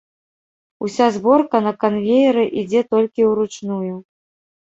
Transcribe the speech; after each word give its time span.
Уся 0.85 1.09
зборка 1.17 1.57
на 1.65 1.73
канвееры 1.83 2.45
ідзе 2.61 2.81
толькі 2.95 3.27
ўручную. 3.29 3.91